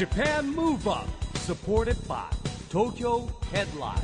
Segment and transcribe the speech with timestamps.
[0.00, 1.06] Japan Move Up
[1.40, 2.24] supported by
[2.70, 4.00] Tokyo Headline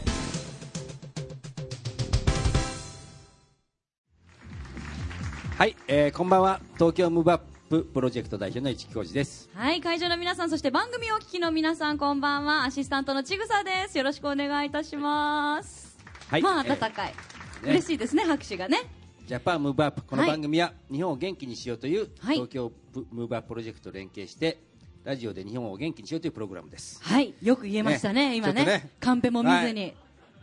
[5.57, 7.41] はい、えー、こんばんは東京ムーブアッ
[7.71, 12.65] ププロジェクト代表の市木浩二ですはい、会場の皆さん、そして番組をお聞きの皆さん、こんばんは。
[12.65, 13.97] アシスタントのちぐさです。
[13.97, 15.97] よろしくお願いいたします。
[16.29, 17.09] はいまあ、えー温かい。
[17.09, 17.15] ね
[17.63, 18.83] 嬉しいですね、拍手がね。
[19.27, 22.73] ジャパンムーブアップこのはい番組は日本を元気にしようというはい東京
[23.11, 24.63] ムーブアッププロジェクトと連携して
[25.07, 27.01] ラジオで日本を元気にしようというプログラムです。
[27.01, 28.65] はい、よく言えましたね、ね今ね。
[28.65, 28.91] ね。
[28.99, 29.95] カンペも見ずに。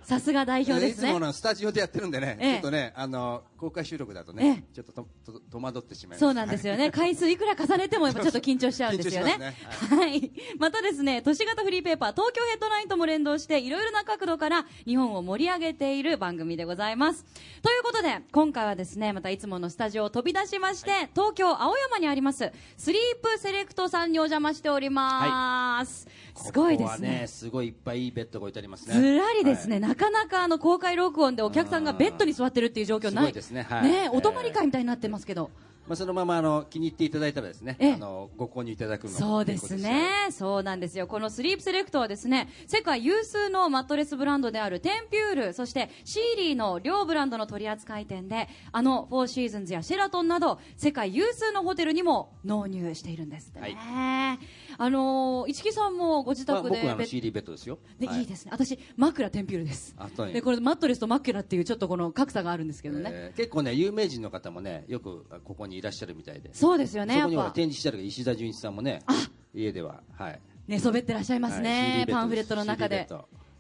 [0.04, 1.20] さすが代表ですねいつも。
[1.20, 6.92] のスタジオでやってるんでね、ええちょっとねあの公開収録だとええね、ちょっととと戸惑ってしまいますそうなんですよね。
[6.92, 9.56] 回数いくら重ねてもやっぱちょっと緊張しちゃうんですよね。
[9.90, 10.32] はい。
[10.58, 17.24] またですね、都市型フリーペーパー東京ヘッドラインとも連動していろいろな角度から日本を盛り上げている番組でございます。
[17.62, 26.08] ということで、今回はですね、またいつものスタジオを飛び出しまして、東京青山にあります、スリープセレクトさんにお邪魔しております。
[26.36, 27.26] すごいですね。
[27.28, 33.34] すごいいっぱいいいベッドが置いてありますねずらりですね、はいなかなかあの公開録音でお客さんがベッドに座ってるっていう状況ない。
[33.34, 35.52] ですねはいねお泊まり会みたいになってますけど。
[35.88, 40.10] まあ、そのままあの気に入っていただいたらですねええあのご購入いただくそうですね。
[40.32, 41.08] そうなんですよ。
[41.08, 53.78] このスリープセレクトはですね、世界有数のマットレスブランドであるテンピュール、そしてシーリーの両ブランドの取扱店で、あのフォーシーズンズやシェラトンなど、世界有数のホテルにも納入しているんですね。
[54.78, 58.52] あのー、市木さんもご自まあ、宅でベッ僕はあの CD ベッドですよで、はいい、いですね。
[58.52, 59.96] 私、枕テンピュールです
[60.34, 63.10] で、これマットレスとマキュラっていうちょっとこの格差があるんですけどね。
[63.14, 66.50] えー結構ね有名人の方もねよくあここにいらっしゃるみたいで。
[66.54, 67.16] そうですよね。
[67.16, 69.02] そこには展示してある石田純一さんもね
[69.54, 70.40] 家でははい。
[70.68, 73.08] 寝そべってらっしゃいますはいねですパンフレットの中で。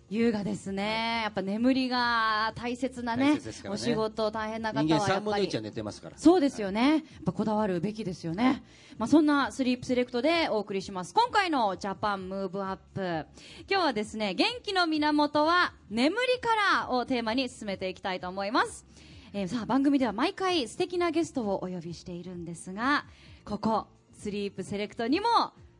[0.09, 3.41] 優雅ですね、やっぱ眠りが大切な大ねね。
[3.67, 6.17] お仕事大変な方人間3分のはやっぱり1は寝てますから。
[6.17, 8.61] そうですよね、やっぱこだわるべきですよね、
[8.99, 11.15] まあ、そんなスリープセレクトでお送りします。
[11.15, 13.25] 今回のジャパンムーブアップ。
[13.67, 16.49] 今日はですね元気の源は眠りか
[16.83, 18.85] らをテーマに進めていきたいと思います
[19.33, 23.05] えーさあ番組では毎回素敵なゲストをお呼びしているんですが
[23.43, 25.27] ここスリープセレクトにも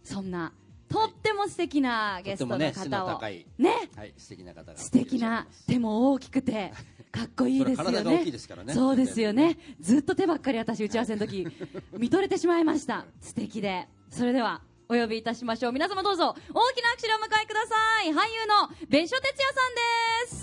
[0.04, 0.54] そんな
[0.90, 6.74] とっても素敵なゲストの方をねはい素敵な方が素敵な手も大きくて
[7.12, 8.26] かっこいいですよね。
[8.64, 8.74] ね。
[8.74, 9.56] そうですよね。
[9.80, 11.48] ずっと手ばっかり私打ち合わせの時
[11.96, 13.06] 見とれてしまいました。
[13.22, 13.88] 素敵で。
[14.10, 15.74] それではお呼びいたしましょう。
[15.74, 18.08] 皆様どうぞ大きな拍手でお迎えください。
[18.08, 20.43] 俳優の別所哲也さんです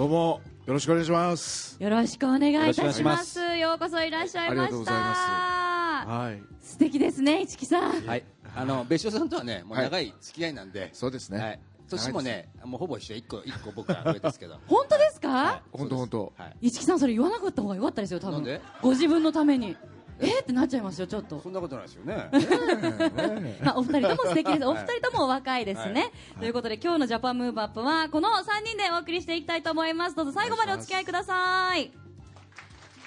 [0.00, 1.76] どうもよろしくお願いします。
[1.78, 3.38] よろしくお願いいたしよろしくお願いします。
[3.58, 4.62] ようこそいらっしゃいました。
[4.62, 6.42] ありがとうございはい。
[6.62, 8.06] 素敵ですね市木さん。
[8.06, 8.24] はい。
[8.56, 9.84] あの別所さんとはねもうはい。
[9.84, 10.88] 長い付き合いなんで。
[10.94, 11.38] そうですね。
[11.38, 11.60] はい。
[11.90, 13.14] 年もねもうほぼ一緒。
[13.14, 14.58] 一個、一個僕ら上ですけど。
[14.68, 15.62] 本当ですか、はい。
[15.70, 16.32] 本当本当。
[16.34, 16.68] はい。
[16.68, 18.36] 市木さんそれ言わなかった方がよかったですよ多分。
[18.36, 18.62] なんで？
[18.80, 19.76] ご自分のために
[20.20, 22.30] えーってなっちゃいますよちょっとそんなことないですよね
[23.64, 24.66] まあ、お二人とも素敵です。
[24.66, 26.00] お二人ともお若いですね。
[26.00, 26.10] はい
[26.40, 30.16] ということで、今日のジャパンムーブアップは、この3人でお送りしていきたいと思います。
[30.16, 31.90] どうぞ最後までお付き合いください。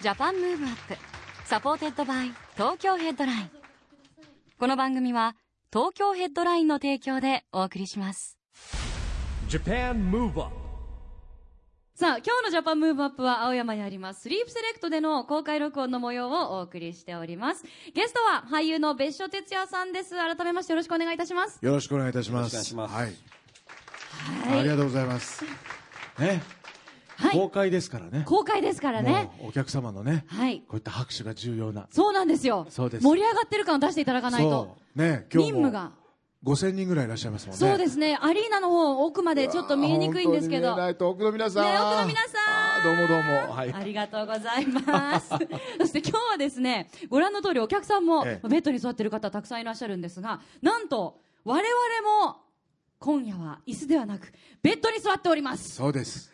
[0.01, 0.97] ジャパンムーブアップ、
[1.45, 3.49] supported by 東京ヘッドライン。
[4.59, 5.35] この番組は、
[5.71, 8.37] 東京ヘッドラインの提供でお送りします。
[9.49, 10.62] Japan Move Up
[12.03, 17.63] さあ、今日のジャパンムーブアップは青山にあります、スリープセレクトでの公開録音の模様をお送りしております。
[17.93, 20.09] ゲストは俳優の別所哲也さんです。
[20.09, 21.59] 改めましてよろしくお願いいたします。
[21.61, 22.57] よろしくお願いいたします。
[22.57, 23.13] いしますはい。
[24.59, 25.45] ありがとうございます。
[26.19, 26.43] ね。
[27.15, 28.23] はい公開ですからね。
[28.25, 29.31] 公開ですからね。
[29.39, 30.59] お客様のね、はい。
[30.67, 31.87] こういった拍手が重要な。
[31.89, 32.67] そうなんですよ。
[32.69, 34.75] そうです盛り上がってる感を出していただかないと。
[34.93, 36.02] ね、今日も任務が。
[36.43, 37.67] 5000人ぐらいいらっしゃいますもんね。
[37.67, 38.17] そうですね。
[38.21, 40.75] アリーナの方、奥までちょっと見えにくいんですけど。
[40.75, 41.63] ないと奥の皆さん。
[41.63, 43.53] ね奥の皆さんどうもどうも。
[43.53, 43.73] はい。
[43.73, 45.29] ありがとうございます。
[45.79, 52.41] そして今日はですね、ご覧の通りお客さんもええベッドに座ってる方たくさんいらっしゃるんですが、なんと我々も
[52.99, 55.75] 今夜は椅子ではなくベッドに座っております。
[55.75, 56.32] そうです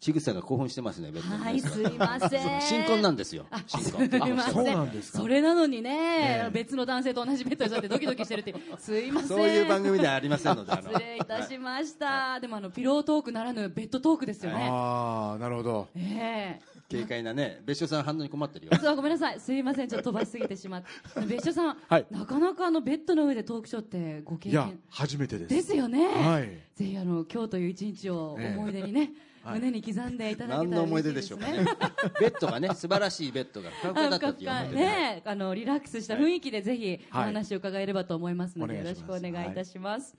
[0.00, 2.60] ちぐさが興奮してますねベッドにはい、すいません。
[2.62, 4.54] 新婚なんですよあ、新す婚いません。
[4.54, 8.56] そうなんですかそれなのにね、ええ別の男性と同じベッドに座ってドキドキしてるっていう。
[8.80, 9.28] すいません。
[9.28, 12.40] そういう番組ではありませんので 失礼いたしました。
[12.40, 14.68] でもあの、ピロートークならぬベッドトークですよね。
[14.70, 15.88] ああ、なるほど。
[15.94, 19.40] ええ軽快なね別所さん反応に困ってるよ そうごめんなさい。
[19.40, 19.88] すいません。
[19.88, 21.20] ちょっと飛ばしすぎてしまって。
[21.26, 25.54] 別所さん、はいなかなかあの、ベッドの上でトークショーってご経いや験、初めてです。
[25.54, 26.06] ですよね。
[26.08, 26.58] はい。
[26.74, 29.10] ぜひあの、今日という一日をええ思い出にね、はい
[29.54, 31.64] 胸に刻んでいただけたら何の思い出ででしょうかすねね。
[32.20, 40.14] ベッドがね素晴らしいベッドがふかふかだったっていうね、あのリラックスした雰囲気でぜひおはい話を伺えればと思いますので、よろしくお願いいたします。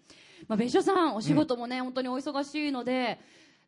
[0.47, 3.19] まあ別所さんお仕事もね、本当にお忙しいので。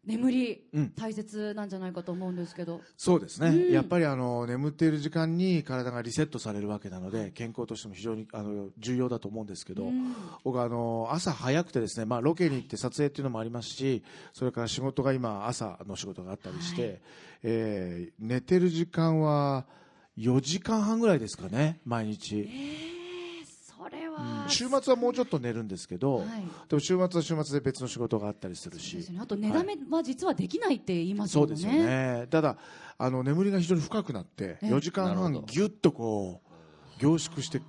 [0.06, 0.90] 眠り、うん。
[0.92, 2.82] 大切なんじゃないかと思うんですけど。
[2.98, 10.16] そうですね、やっぱりあの眠っている時間に体がリセットされるわけなので健康としても非常にあの重要だと思うんですけど、うん。
[10.44, 14.04] 僕あの朝早くてですね、まあ、ロケに行って撮影っていうのもありますし
[14.34, 17.00] それから仕事が今朝の仕事があったりして、はい。
[17.44, 19.66] えー寝てる時間は
[20.18, 23.03] 4時間半ぐらいですかね毎日、えー、
[23.84, 26.28] それは、週末はもうちょっと寝るんですけど、はい。
[26.70, 28.96] でも週末は週末で別の仕事があったりするし。
[29.12, 31.56] ね、あと寝だめは実はできないって言いますもんね。
[31.56, 32.28] そうですよね。
[32.30, 32.58] ただ
[32.98, 37.62] あの眠りが非常に深くなってえ4時間半ぎゅっとこう凝縮して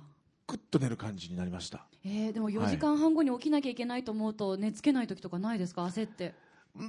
[0.47, 1.87] クッと寝る感じになりました。
[2.05, 5.83] えー、でも4時間半後に起きなきゃいけないと思うと、寝つけない時とかないですか？
[5.85, 6.35] 焦って。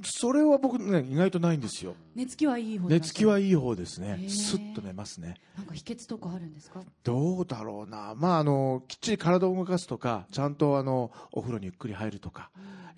[0.03, 1.95] それは僕ね意外とないんですよ。
[2.15, 4.17] 寝つきはいい方寝つきはいい方ですね。
[4.21, 4.29] へー。
[4.29, 5.35] スッと寝ますね。
[5.55, 6.81] なんか秘訣とかあるんですか？
[7.03, 8.13] どうだろうな。
[8.15, 12.49] まああのきっちり体を動かすとかちゃんとあのお風呂にゆっくり入るとか、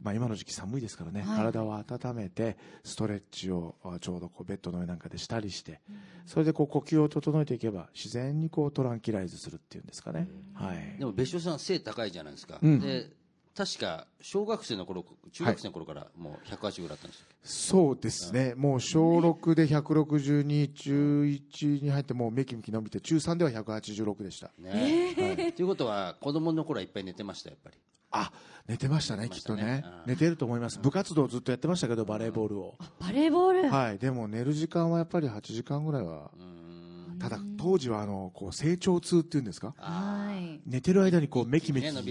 [0.02, 1.38] まあ、今の時期寒いですからね、はい。
[1.38, 5.82] 体を温めてストレッチをあちょうどこうベッドの上なんかでしたりして、
[6.26, 10.98] それでこう呼吸を整えていけば自然にこうトランキライズするっていうんですかね、はい。
[10.98, 12.80] でも別所さん背高いじゃないですか、うん。
[12.80, 13.12] で
[13.60, 15.04] 確か小学生の頃
[15.34, 24.52] 中学生の頃からもう180ぐらいあったんですよ、そうですね、もう小6で162、中1に入って、もうめきめき伸びて、中3では186でした。
[24.58, 25.52] ねはい。
[25.52, 27.76] ということは子供の頃はいっぱい寝てましたやっぱり。
[28.12, 28.32] あ
[28.66, 29.60] 寝てましたね、寝てましたね。
[29.60, 29.84] きっとね。
[30.06, 37.20] うん、寝てると思います、部活動ずっとやってましたけど、バレーボールを、バレーボール、はい、でも寝る時間はやっぱり8時間ぐらいは、うーん。
[37.20, 40.62] ただ、当時はあのこう成長痛っていうんですか、はい。
[40.66, 42.02] 寝てる間にこうめきめき伸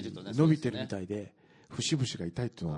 [0.47, 1.33] びてるみたいで、
[1.71, 2.75] 節々が痛いっていうの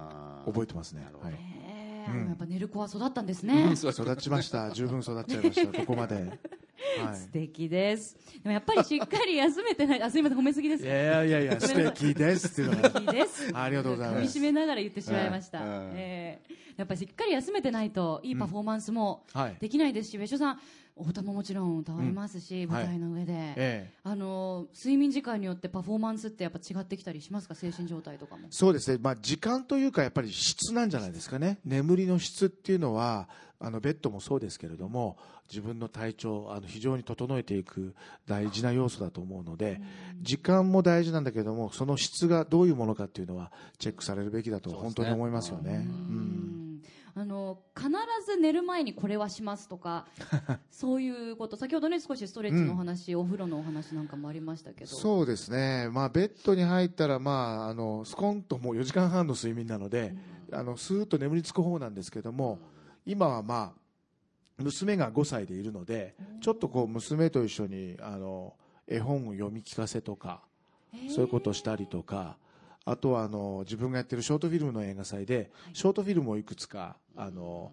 [0.46, 1.06] を覚えてますね。
[1.22, 1.34] はい。
[1.34, 2.28] えー。
[2.28, 3.72] やっぱ寝る子は育ったんですね。
[3.72, 6.38] 育ちました、十分育っちゃいました、ここまで。
[7.04, 8.16] はい素敵です。
[8.34, 10.88] でもやっぱりしっかり休めてない、あ、すみません、褒めすぎですい。
[10.88, 13.00] やいやいや、 素敵ですっていうのが。
[13.00, 13.50] いいです。
[13.54, 15.60] ありがとうございます噛み締めながら言ってしまいました。
[15.60, 20.60] はいうんえーやっぱりしっかり休めてないと、いいパフォーマンスもはいできないですし、別所さん、
[20.96, 23.32] お歌ももちろん歌われますし、ん舞台の上で。
[23.34, 27.54] ええあの睡眠時間によってパフォーマンスってやっぱ違ってきたりしますか？
[27.54, 33.28] 精神状態とかもそうですね、まあ、時間というか、やっぱり質なんじゃないですかね、眠りの質っていうのは、
[33.62, 35.18] あのベッドもそうですけれども、
[35.48, 37.94] 自分の体調、あの非常に整えていく
[38.26, 39.82] 大事な要素だと思うので、
[40.22, 45.86] 時間も大事なんだけども、その質がどういうものかっていうのは、チェックされるべきだと、本当に思いますよね。
[45.86, 46.82] うん。
[47.14, 47.90] あの必
[48.24, 50.06] ず寝る前にこれはしますとか
[50.70, 51.56] そういうこと。
[51.56, 54.90] 先ほどね少しストレッチのお話、お風呂のお話なんかもありましたけど。
[54.90, 60.16] そうですね、まあ、ベッドに入ったら、まあ、あのスコンともう4時間半の睡眠なので、
[60.52, 62.58] あのスーッと眠りつく方なんですけども、
[63.10, 63.74] 今はま
[64.58, 68.54] あ娘が5歳でいるので、ちょっとこう娘と一緒にあの
[68.86, 70.42] 絵本を読み聞かせとか、
[71.08, 72.36] そういうことをしたりとか、
[72.84, 77.72] あとはあの自分がやってるショートフィルムの映画祭で、ショートフィルムをいくつかあの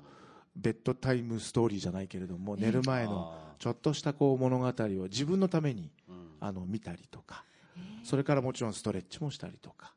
[0.55, 4.71] ベッドタイムストーリーじゃないけれども、寝る前のちょっとしたこう物語を
[5.03, 5.91] 自分のために
[6.39, 7.43] あの見たりとか、
[8.03, 9.96] それからもちろんストレッチもしたりとか、はい、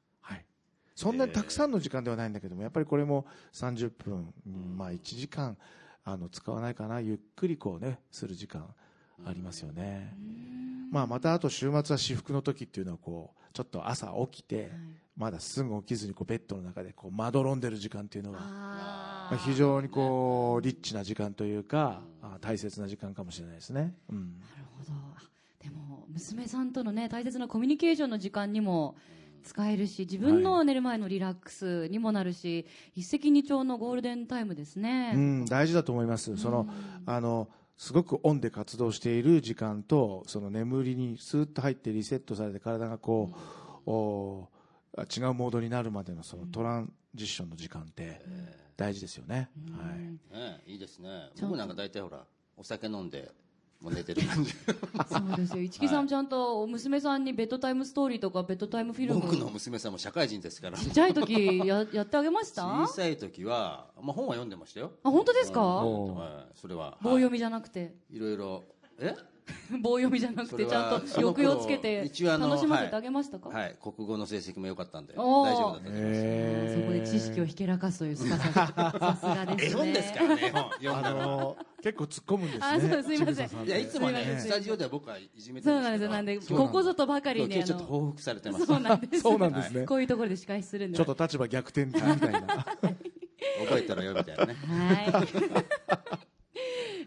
[1.01, 3.25] そんなにたくさんの時間ではないんだけども、やっぱりこれも
[3.55, 5.57] 30分、うんまあ、1時間
[6.05, 8.67] あの使わないかな、ゆっくりこう、ね、する時間
[9.25, 10.15] ありますよね。
[10.93, 14.71] まあ、またあと週末は至福の時っていうのはこうちょっと朝起きて、
[15.17, 23.95] まだすぐ起きずにこうベッドの中でこうまどろんでる時間っていうのは、あまあ、非常にこうリッチな時間というか、あ大切な時間かもしれないですね。
[24.11, 24.39] うん。
[24.39, 24.93] なるほど。
[25.17, 25.23] あ
[25.63, 28.97] でも娘さんとのね大切なコミュニケーションの時間にも
[29.41, 36.37] 使えるし自分の寝る前のリラックスにもなるし、一石二鳥のゴールデンタイムですね、うん、大事だと思います。
[36.37, 36.69] その、
[37.07, 43.31] あの、すごくオンで活動している時間と、その眠りにスーッと入ってリセットされて体がこ
[43.87, 44.49] う、お
[44.97, 48.21] あ違うモードになるまでのそのトランジッションの時間って
[48.77, 49.51] 大事ですよね。
[49.73, 49.99] はい。
[50.39, 51.31] ねいいですね。
[51.41, 52.25] 僕なんか大体ほら
[52.57, 53.33] お酒飲んで
[53.81, 54.53] もう寝てる感じ。
[54.53, 55.63] そうですよ。
[55.63, 59.21] 市木さんちゃんと娘さんにベッドタイムストーリーとかベッドタイムフィルム。
[59.21, 60.77] 僕の娘さんも社会人ですから。
[60.77, 62.67] ちっちゃい時ややってあげました？
[62.67, 64.93] 小さい時は、まあ、本は読んでましたよ。
[65.03, 65.61] あ本当ですか？
[65.61, 66.15] うん。
[66.15, 66.59] はい。
[66.61, 67.95] それは棒読みじゃなくて。
[68.11, 68.65] いろいろ。
[68.99, 69.15] え？
[69.81, 73.77] 棒読みじゃなくてちゃんと抑揚つけて楽しませてあげましたか、はい。
[73.83, 79.81] 国語の成績も良かったんで大丈夫だったと思いますえそこで知識をひけらかすというスカささすがですね。
[79.81, 82.65] 絵本ですからねあの結構突っ込むんですね。
[82.65, 83.15] あそうす。
[83.15, 83.67] いません。
[83.67, 86.11] いやいつもねスタジオでは僕はいじめてそうなんですよ。
[86.11, 88.67] なんでここぞとばかり今にあの日ちょっと報復されてます。
[88.67, 89.21] そうなんです。
[89.23, 89.87] そうなんですね。
[89.87, 90.97] こういうところで司会するんで。
[90.97, 92.03] ちょっと立場逆転みたい
[92.33, 92.41] な。
[93.61, 94.55] 覚えたらよみたいなね。
[94.55, 96.27] はい。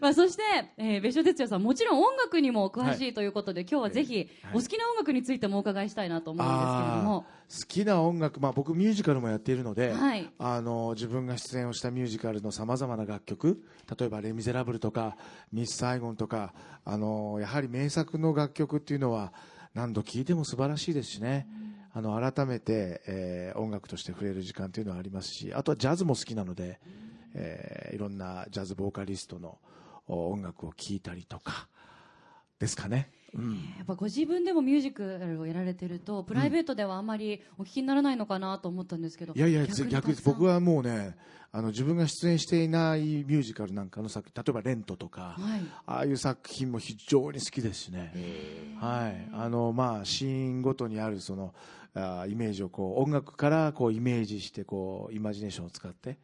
[0.04, 0.42] まあ、そして、
[0.76, 4.28] えー、別所哲也さん、もちろん音楽にも詳しいということで、今日はぜひ、はい。
[4.52, 7.24] お好きな音楽についてもお伺いしたいなと思うんですけれども。
[7.48, 10.30] 好きな音楽、まあ、僕ミュージカルもやっているので、はい。
[10.38, 13.64] あの自分が出演をしたミュージカルのさまざまな楽曲
[13.98, 15.16] 例えば「レ・ミゼラブル」とか
[15.52, 16.52] 「ミス・サイゴン」とか
[16.84, 19.32] あのやはり名作の楽曲っていうのは
[19.72, 21.48] 何度聴いても素晴らしいですしね、
[21.94, 26.78] あの改めて、えー音楽として触れる時間というのはありますしあとはジャズも好きなので、
[27.32, 29.73] えーいろんなジャズボーカリストのお
[30.06, 31.68] 音楽を聴いたりとか
[32.58, 33.10] ですかね。
[33.34, 39.34] うんやっぱご自分でもミュージカルをやられてると、プライベートではあまりお聞きにならないのかなと思ったんですけど。
[39.34, 39.90] いやいや、に逆です。
[39.92, 41.16] たくさん僕はもうね、
[41.50, 45.60] あの、自分が出演していないミュージカルなんかの作例えばレントとか、はい。
[45.86, 48.12] ああいう作品も非常に好きですしね。
[48.80, 49.28] はい。
[49.32, 51.54] あの、まあ、シーンごとにあるその、
[51.94, 56.18] あーイメージをこう、音楽からこう、イメージして、こう、イマジネーションを使って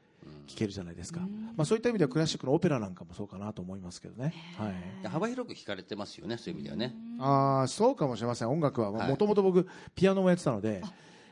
[0.47, 1.21] 聴けるじゃないですか。
[1.57, 4.35] まあ、そういった意味ではクラシックのオペラなんかもそうかなと思いますけどね。
[4.57, 5.09] はい。
[5.09, 6.95] 幅広く聞かれてますよね、そういう意味ではね。
[7.19, 8.51] ああ、そうかもしれません。
[8.51, 9.09] 音楽は、はい。
[9.09, 10.83] もともと僕、ピアノもやってたので、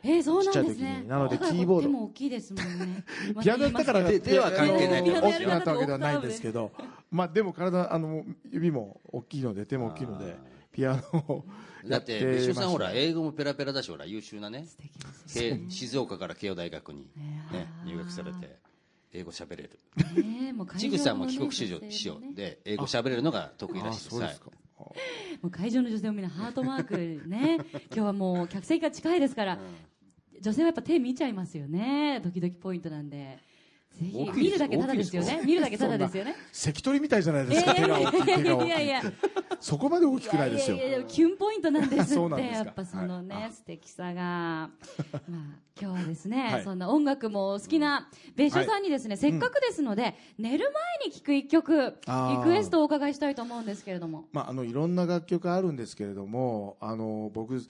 [0.02, 1.00] えー、そうなんですね。
[1.02, 1.08] に。
[1.08, 1.82] なのでキーボード。
[1.82, 3.04] 手も大きいですもんね。
[3.42, 6.70] ピアノやったから手手は関係ない大きくなったわけではないんですけど、
[7.10, 10.36] まあでも体、あの、指も大きいので、手も大きいので、
[10.72, 11.44] ピアノを
[11.84, 18.58] だっ、やってて別所さん、ましたほら、英語もペラペラだし、ほら、優秀なね、素敵ですよ慶静岡から慶応大学に、ねね、入学されて、
[19.12, 19.78] 英語喋れる。
[20.22, 22.32] ねもう会ちぐさんも帰国子女女性師匠もね。
[22.34, 24.42] で、英語喋れるのが得意あらしいです。
[25.42, 27.58] もう会場の女性もみんなハートマークね。
[27.90, 29.58] 今日はもう客席が近いですから、
[30.40, 32.20] 女性はやっぱ手見ちゃいますよね。
[32.22, 33.38] ドキドキポイントなんで
[34.00, 35.42] 見るだけただですよね。
[35.44, 36.36] 見るだけただですよね。
[36.52, 38.66] 関取みたいじゃないでえすか、手が大きい、手が大きい。
[38.66, 39.02] いやいや
[39.60, 40.76] そこまで大きくないですよ。
[40.76, 40.78] い。
[40.80, 43.52] やいやいやキュンポイントなんですってやっぱそのね、はい。
[43.52, 44.22] 素敵さが。
[44.22, 44.70] まあ
[45.80, 46.64] 今日はですね、はい。
[46.64, 54.24] そんな音楽もお好きな別所さんにですね、せっかくですので、寝る前に聴く一曲リクエストをお伺いしたいと思うんですけれども。
[54.32, 57.60] まあ、あの、いろんな楽曲あるんですけれども、あの、僕、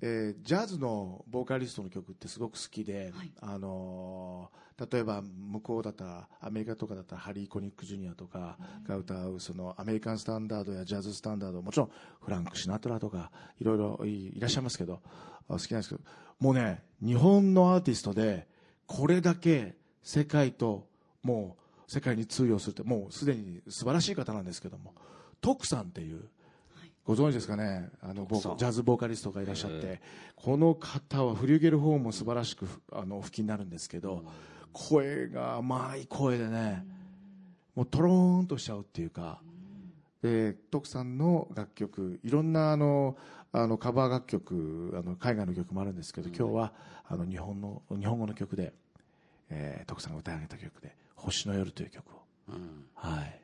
[0.00, 3.32] えージャズのボーカリストの曲ってすごく好きで、はい。
[3.40, 8.56] あのー例えば向こうだったらアメリカとかだったらハリー・コニック・ジュニアとか
[8.86, 15.00] が歌うそのアメリカンスタンダードやジャズスタンダードもちろんフランク・シナトラとかいろいろいいらっしゃいますけど
[15.48, 16.00] あ好きなんですけど
[16.38, 18.46] もうね日本のアーティストで
[18.86, 20.86] これだけ世界と
[21.22, 21.56] も
[21.88, 24.94] う世界に通用するってもうすでに素晴らしい方なんですけども
[25.40, 26.22] 徳さんっていう
[27.04, 27.88] ご存知ですかね？
[28.02, 30.02] あのジャズボーカリストがいらっしゃって
[30.36, 34.24] この方はフリューゲルホーンも素晴らしくあのお吹きになるんですけど
[34.78, 36.84] 声が甘い声でね
[37.74, 39.40] もうトローンとしちゃうっていうか
[40.22, 43.16] で徳さんの楽曲いろんなあの
[43.52, 46.72] あのカバー楽曲あの海外の曲もあるんですけど今日は
[47.08, 48.72] あの日本の日本語の曲で、
[49.50, 52.22] えー徳さんが歌い上げた曲で「星の夜」という曲を、
[52.94, 53.24] はい。
[53.24, 53.37] 素敵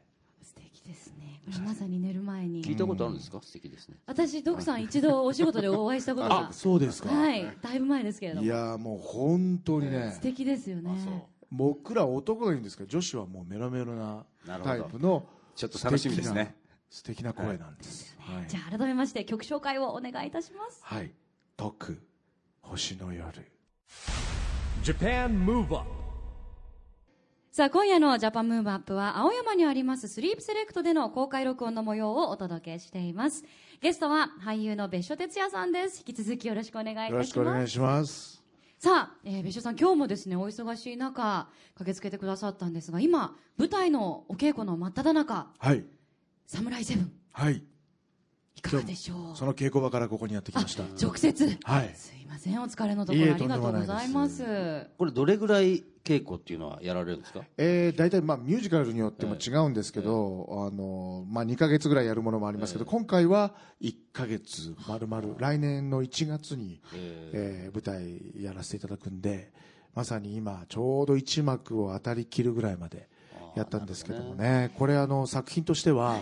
[0.87, 1.41] ですね。
[1.47, 2.63] これまさに寝る前に。
[2.65, 3.41] 聞いたことあるんですか？
[3.43, 3.97] 素敵ですね。
[4.07, 7.57] 私徳さん一度お仕事でお会いしたことがあそうですか、はい。
[7.61, 8.45] だいぶ前ですけれども。
[8.45, 10.13] いやーもう本当にね。
[10.15, 10.91] 素敵ですよね。
[11.51, 15.25] 僕ら男がいいんですけど女子はもうメロメロなタイプの
[15.55, 16.57] ちょっと楽しみですね。
[16.91, 18.17] 素敵な声なんです。
[18.19, 20.81] はい、じゃあ改めまして曲紹介をお願いいたします。
[20.83, 21.13] はい
[21.57, 22.01] 「徳
[22.63, 23.51] 星の夜」
[24.83, 26.04] Japan Move Up
[27.55, 33.45] さあ今夜のジャパンムーブアップは青山にありますスリープセレクトでの公開録音の模様をお届けしています。
[33.81, 36.03] ゲストは俳優の別所哲也さんです。
[36.05, 37.55] 引き続きよろしくお願いいたしよろしくおます。
[37.55, 38.43] 願いします
[38.81, 45.47] さあ、えー、別所さん今日もですねお忙しい中駆けつけてくださったんですが今舞台のお稽古の真っ只中。
[45.57, 45.85] はい。
[46.49, 47.13] サムライセブン。
[47.31, 47.63] はい
[48.57, 49.37] いかがでしょう？
[49.37, 50.85] その稽古場からここにやってきあました。
[51.01, 51.59] 直接？
[51.65, 51.91] はい。
[51.95, 52.63] すいません。
[52.63, 54.87] お疲れのところいえありがとうございます。
[54.99, 57.41] これ、どれぐらい稽古っていうのはやられるんですか？
[57.59, 66.81] えー、大体、まあ、ミュージカルによっても違うんですけど、あのまあ、2か月ぐらいやるものもありますけど、今回は1か月まるまる来年の1月に、
[67.33, 69.53] えー舞台やらせていただくんで
[69.95, 73.09] まさに今ちょうど1幕を当たりきるぐらいまで
[73.57, 74.73] やったんですけどもね。
[74.79, 76.19] これあの作品としては、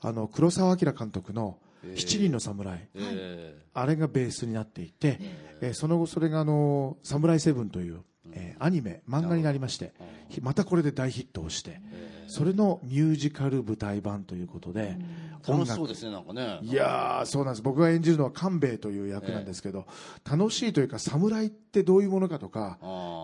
[0.00, 1.58] あの黒澤明監督の
[1.94, 5.18] 「七人の侍」えあれがベースになっていて、
[5.60, 5.74] えー。
[5.74, 8.00] その後それがあの「サムライセブン」という、
[8.32, 9.92] えーアニメ漫画になりまして
[10.28, 11.80] ひまたこれで大ヒットをして
[12.26, 15.66] それのミュージカル舞台版ということでー楽。
[15.66, 16.58] しそうですね、なんかね。
[16.62, 17.62] いやーそうなんです。
[17.62, 19.86] 僕が演じるのは官兵衛という役なんですけど、
[20.28, 22.78] 楽しいというか侍ってどういうものかとか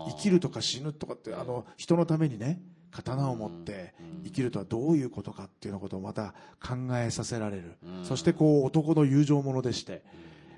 [0.09, 3.93] 生きるとか死ぬとかってあの人のためにね刀を持って
[4.23, 10.03] 生きるとはどういうことかっていうのことをまた考えさせられる、そしてこう男の友情ものでして、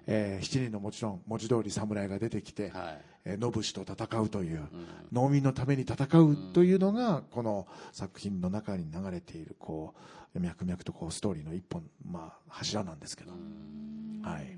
[0.08, 3.02] えー七人のもちろん文字通り侍が出てきて、はい。
[3.26, 4.68] えー野武士と戦うという、
[5.14, 9.94] 農民のために戦うというのがこの作品の中に流れているこ
[10.36, 13.32] う脈々とこうストーリーの一本、まあ、柱なんですけど、
[14.24, 14.58] はい、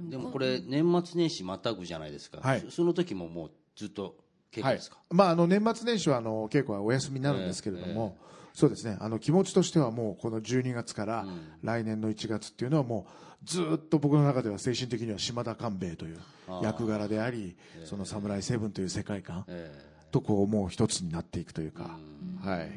[0.00, 2.60] でもこれ年末年始またぐじゃないですか、はい。
[2.60, 4.16] そその時ももうずっと
[4.60, 8.18] ですか、まあ、あの年末年始はあの稽古はお休みになるんですけれども、
[8.52, 8.98] そうですね。
[9.00, 11.24] あの気持ちとしてはもうこの12月から
[11.62, 16.18] 来年の1月っていうのはもうずっと僕の中では精神的には島田官兵衛という
[16.62, 21.98] 役柄でありその「サムライセブン」という世界観えとこうもう一つになっていくというか、
[22.44, 22.70] はい、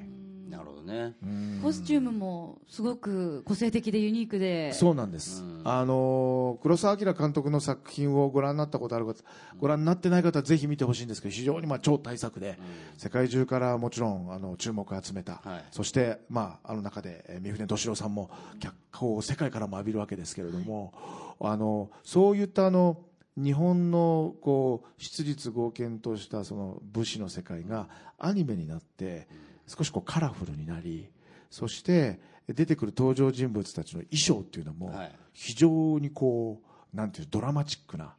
[0.85, 1.15] ね、
[1.61, 4.71] コスチュームもすごく個性的でユニークで。
[4.73, 9.23] そうなんです、あの黒澤明監督の作品をご覧になったことある方、
[9.59, 12.57] ご覧になってない方はぜひ見てほしいんですけど非常にまあ超大作で、
[12.97, 15.63] 世界中からもちろんあの注目を集めた、はい。
[15.71, 20.93] そして、まあ、あの中でえー三船敏郎さんも脚光を世界からも浴びるわけですけれども、
[21.39, 22.97] あのそういったあの
[23.37, 29.27] 日本のこう質実剛健としたその武士の世界がアニメになって
[29.67, 31.09] 少しこうカラフルになり
[31.49, 35.11] そして出てくる登場人物たちの衣装っていうのもはい。
[35.35, 36.61] 非常にこ
[36.93, 38.15] うなんていうドラマチックな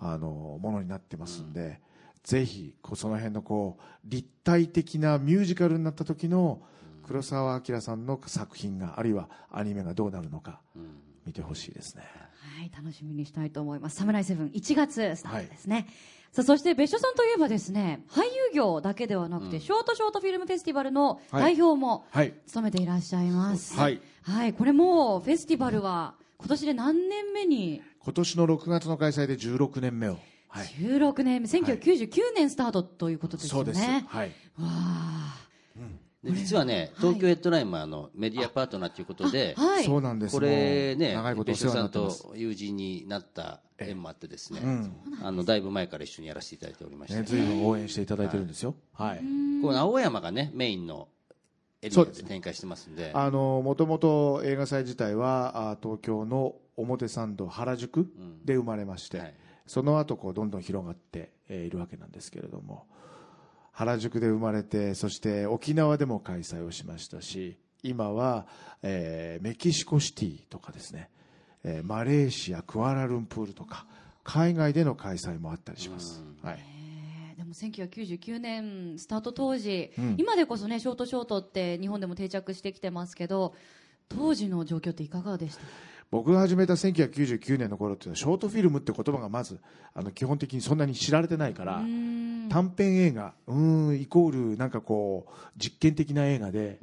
[0.00, 1.80] あのものになってますんで、
[2.24, 6.62] ぜひこうその辺のこう立体的なミュージカルになった時の
[7.06, 10.60] 黒澤明さんの作品があるいはアニメがどうなるのか
[11.26, 12.04] 見てほしいですね。
[12.60, 13.96] はい、楽しみにしたいと思います。
[13.96, 15.86] サムライセブン1月スタートですね。
[16.30, 22.34] さあそして別所さんといえばですね、俳優業だけではなくて、ショートショートフィルムフェスティバルの代表もはい。
[22.46, 23.78] 務めていらっしゃいます。
[23.78, 24.02] はい。
[24.24, 27.80] はい、これもうフェスティバルは今年で何年目に？
[28.04, 33.64] 今年の6月の開催で16年目を、はい、16年目、1999年スタートということですよね。
[33.64, 35.36] そうです、はい、わあ。
[35.48, 35.49] で
[36.22, 39.84] 実はね東京ヘッドラインもあのメディアパートナーということで、はい。
[39.84, 40.34] そうなんです。
[40.34, 49.18] これねもう長いことお別所さんと友人になった縁もあってですね、んあのだいぶ前から一緒にやらせていただいておりまして、ね、ずいぶん応援していただいてるんですよ、はい。
[49.62, 51.08] この青山がねメインの
[51.80, 52.12] エリアそう。
[52.12, 53.12] で展開してますんで。
[53.14, 58.06] あのもともと映画祭自体はあ東京の表参道原宿
[58.44, 59.34] で生まれまして、はい。
[59.66, 62.86] その後こうどんどん広がって、えーいるわけなんですけれども
[63.72, 68.46] 原宿で生まれてそして沖縄でも開催をしましたし今は、
[68.82, 71.08] えーメキシコシティとかですね、
[71.64, 73.86] えーマレーシアクアラルンプールとか
[74.22, 77.36] 海外での開催もあったりします、はい、えー。
[77.38, 80.16] でも1999年スタート当時、ん。
[80.18, 83.54] 今でこそねショートショートって日本でも定着してきてますけど
[84.10, 85.62] 当時の状況っていかがでした？
[86.10, 89.60] 僕が始めた1999年の頃っていうのはショートフィルムって言葉がまず
[89.94, 91.80] あの基本的にそんなに知られてないから
[92.50, 96.78] 短編映画うーんイコールなんかこう実験的な映画で、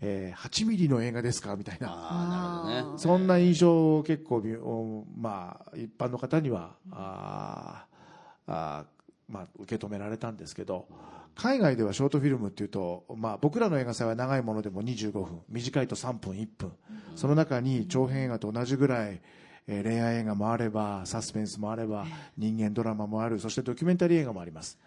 [0.00, 1.56] えー8ミリの映画ですか？
[1.56, 1.88] みたいな。
[1.88, 2.98] なるほどね。
[2.98, 10.86] そんな印象を結構まあ一般の方にはあーあーまあ受け止められたんですけど
[11.34, 16.72] 海外ではショートフィルムっていうと、まあ、僕らの映画祭は長いものでも25分短いと3分1分。
[17.16, 19.20] その中に長編映画と同じぐらい、
[19.66, 22.06] えー恋愛映画もあればサスペンスもあれば
[22.38, 24.78] 人間ドラマもあるそしてドキュメンタリー映画もあります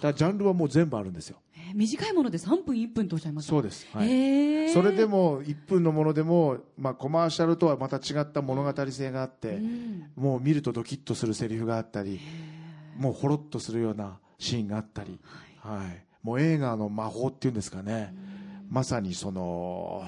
[0.00, 1.38] だジャンルはもう全部あるんですよ。
[1.56, 3.50] えー短いもので3分1分とおっしゃいました。
[3.50, 4.08] そうです、はい。
[4.08, 4.72] へー。
[4.72, 9.60] それでも1分のものでも、まあ、コマーシャルとはまた違った物語性があって、
[10.16, 12.20] もう見るとドキッとするセリフがあったり
[12.96, 15.20] もうほろっとするようなシーンがあったり、
[15.58, 16.04] はい。
[16.22, 18.14] もう映画の魔法っていうんですかね。
[18.68, 20.04] まさにその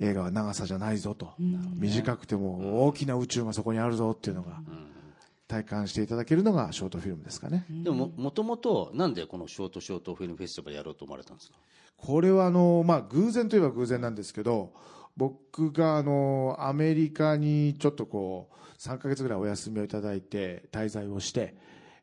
[0.00, 4.60] 映画は長さじゃないぞと、短くても大きな宇宙がそこにあるぞっていうのが
[5.52, 7.64] 体感していただけるのがショートフィルムですかね。
[7.68, 11.56] でもももともとなんでこのショートショートフィルムフェスティバルやろうと思われたんですか？
[11.96, 14.72] これはあの、まあ、偶然といえば偶然なんですけど
[15.16, 21.54] 僕があのアメリカにちょっとこう3ヶ月ぐらいお休みをいただいて滞在をして、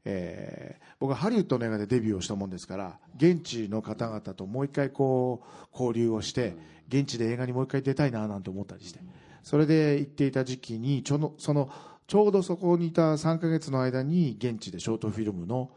[0.06, 6.58] えー僕はハリウッドの映画でデビューをしたもんですから現地の方々ともう一回こう交流をして
[6.90, 9.00] 現地で映画にもう一回出たいななんて思ったりして
[9.44, 11.70] それで行っていた時期にちょのその
[12.10, 15.70] ちょうどそこにいた3ヶ月の間に現地でショートフィルムの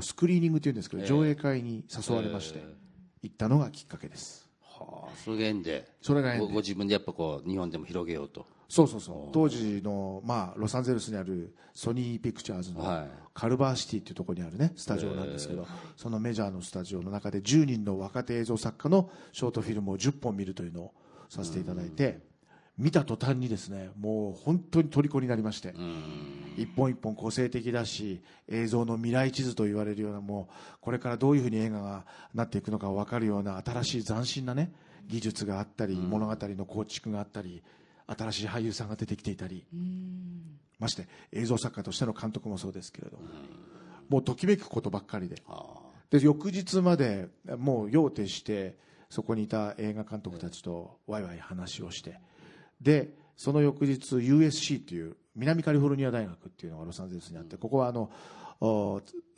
[0.00, 2.64] スクリーニングっていうんですけど上映会に誘われまして
[3.22, 4.50] 行ったのがきっかけです。
[4.60, 6.46] はあそれが縁でそれが縁で。
[6.46, 8.44] ごご自分でやっぱこう日本でも広げようと。
[8.68, 9.32] そうそうそう。
[9.32, 13.10] 当時の、まあ、ロサンゼルスにあるソニーピクチャーズのはい。
[13.32, 15.64] カルバーシティっていうところにあるねスタジオなんですけど、
[15.96, 20.94] そのメジャーのスタジオの中で10人の若手映像作家のショートフィルムを10本見るというのを
[21.28, 22.26] させていただいて、
[22.78, 25.74] 見た途端にですねもう本当に虜になりまして、
[26.56, 34.72] 一本一本個性的だし映像の未来地図と言われるようなもうこれからどういうふうに映画がなっていくのか分かるような新しい斬新なね
[35.08, 37.62] 技術があったり、物語の構築があったり
[38.06, 39.64] 新しい俳優さんが出てきていたり
[40.78, 43.24] まして映像作家としての監督もそうですけれども
[44.08, 45.42] もうときめくことばっかりで。
[45.48, 45.64] あ。
[46.10, 48.76] で翌日までもう用徹して
[49.10, 52.18] そこにいた映画監督たちとワイワイ話をして
[52.80, 58.10] でその翌日 USC っていう南カリフォルニア大学っていうのがロサンゼルスにあってここはあの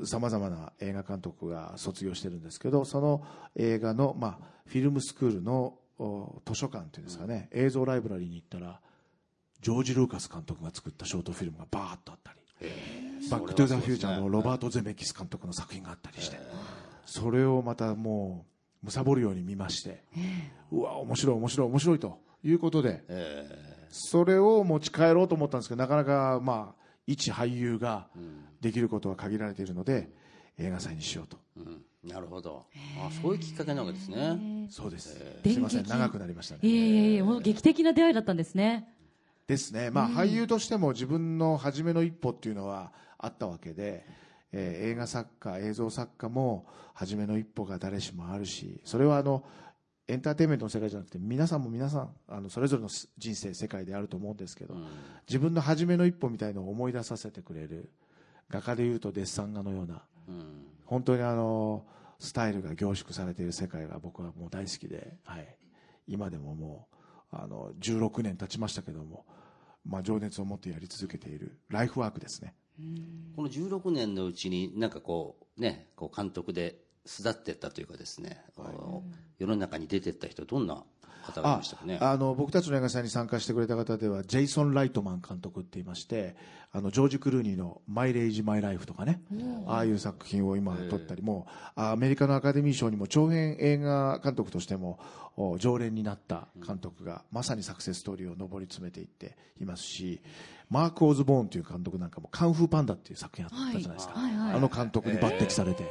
[0.04, 3.22] さまざまな映画監督が卒業してるんですけどその
[3.56, 8.80] 映画の、まあ、フィルムスクールのお図書館っていうんですかね、映像ライブラリーに行ったら
[9.60, 12.70] ジョージ・ルーカス監督が作ったショートフィルムがバーッとあったり
[13.30, 16.38] 「バック・トゥ・ザ・フューチャー」のロバート・ゼメキス監督の作品があったりして
[17.04, 18.46] それをまたも
[18.82, 20.02] う貪るように見まして
[20.72, 28.06] うわ面白い面白い面白いということでえそれを持ち帰ろうと思ったんですけどなかなかまあ一俳優が
[28.60, 30.10] できることは限られているので
[30.58, 31.38] 映画祭にしようと。
[31.58, 32.10] えうん。
[32.10, 32.66] なるほど。
[32.98, 34.68] あそういうきっかけなわけですね。
[34.70, 35.16] そうです。
[35.42, 36.60] すいません長くなりましたね。
[36.62, 38.88] いえいえいえ、もう劇的な出会いだったんですね。
[39.46, 44.06] ですね、まあ、俳優としても自分の初めの一歩っていうのはあったわけで、
[44.52, 49.44] えー映画作家映像作家も初めの一歩が誰しもあるしそれはあの
[50.10, 54.74] エンターテインメントの世界じゃなくて皆さんも皆さんあのそれぞれの人生世界であると思うんですけど、
[55.28, 57.90] 自分の初めの一歩みたいのを思い出させてくれる
[58.48, 60.70] 画家でいうとデッサン画のようなうん。
[60.84, 61.84] 本当にあの
[62.18, 65.56] スタイルが凝縮されている世界が僕はもう大好きで、はい、
[66.08, 66.88] 今でもも
[67.32, 69.24] うあの16年経ちましたけども、
[69.86, 72.54] まあ、情熱を持ってやり続けているライフワークですね。
[73.36, 78.44] この16年のうちになんかこうねこう監督で巣立っていったというかですね、
[79.38, 80.84] 世の中に出ていった人どんな
[81.22, 81.98] 方がいましたかね？
[82.00, 86.36] あの僕たちの映画祭に参加してくれた方ではジェイソン・ライトマン監督って言いまして
[86.72, 89.22] あのジョージ・クルーニーの「マイ・レイジ・マイ・ライフ」とかね
[89.66, 94.98] ああいう作品を今撮ったりもうアメリカのアカデミー賞にも長編映画監督としても
[95.36, 100.22] お常連になった監督がまさにサクセスストーリーを上り詰めていっていますし
[100.68, 104.32] マーク・オズボーンという監督なんかも「カンフー・パンダ」っていう作品あったじゃないですか、はい。
[104.32, 104.38] はい。
[104.46, 104.56] はい。
[104.56, 105.84] あの監督に抜擢されて、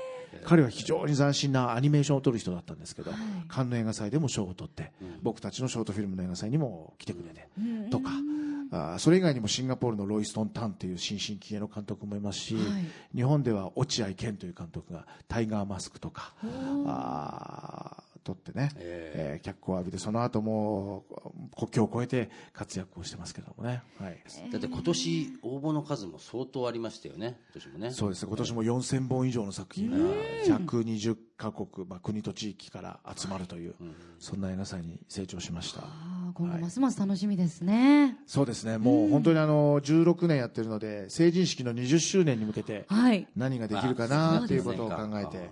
[0.45, 3.11] 彼は非常に斬新なアニメーションを撮る人だったんですけど、
[3.47, 7.47] カンヌ映画祭でも賞を取って、僕たちのショートフィルムの映画祭にも来てくれて、
[7.89, 8.11] とか、
[8.71, 12.55] あーそれ以外にもシンガポールのロイストン・タンという新進気鋭の監督もいますし、
[13.15, 16.33] 日本では落合健という監督がタイガーマスクとか、
[16.85, 21.05] あー撮ってね、えー脚光を浴びて、その後も
[21.57, 23.81] 国境を越えて活躍をしてますけどもね。
[23.99, 24.17] はい。
[24.51, 27.91] だって今年応募の数も相当ありましたよね今年もね。
[27.91, 29.97] そうですね今年も4000本以上の作品が
[30.45, 33.75] 120カ国、まあ、国と地域から集まるという、
[34.19, 35.83] そんな映画祭に成長しました。
[36.33, 38.17] 今後ますます楽しみですね。
[38.25, 43.27] そうですねもう本当にあの16年やってるので成人式の20周年に向けてはい。
[43.35, 45.49] 何ができるかなっていうことを考えて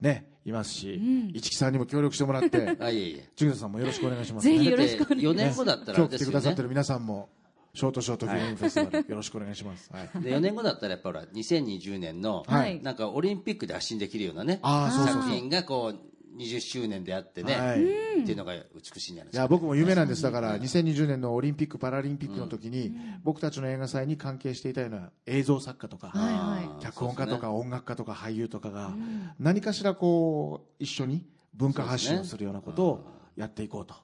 [0.00, 1.00] ねいますし
[1.34, 3.28] 市木さんにも協力してもらって あいえいえ。
[3.36, 5.44] ジュンさんもよろしくお願いしますぜひねよろしくお願いし4ます。
[5.44, 7.28] 年後だったら今日来てくださってる皆さんも
[7.74, 12.82] ショートショートフィルムフェスティバルよろしくお願いします、はい、で4年後だったらやっぱほら2020年のはい。
[12.82, 17.82] なんかオリンピックで発信できるようなね作品がこう20周年であってね、はい。
[18.22, 20.22] っていうのが美しいんじゃないですかいや僕も夢なんです。
[20.22, 26.82] だから2020年のオリンピック・パラリンピックの時に、僕たちの映画祭に関係していたような映像作家とか、はいはい。
[26.82, 28.94] 脚本家とか音楽家とか俳優とかが
[29.38, 33.94] 何かしらこう一緒に文化発信をするようなことをやっていこうと